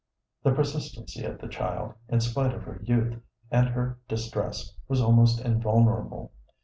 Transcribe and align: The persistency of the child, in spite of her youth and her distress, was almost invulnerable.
The 0.41 0.51
persistency 0.53 1.23
of 1.25 1.37
the 1.37 1.47
child, 1.47 1.93
in 2.09 2.21
spite 2.21 2.55
of 2.55 2.63
her 2.63 2.81
youth 2.81 3.21
and 3.51 3.69
her 3.69 3.99
distress, 4.07 4.73
was 4.87 4.99
almost 4.99 5.39
invulnerable. 5.41 6.31